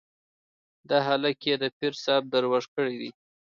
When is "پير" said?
1.77-1.93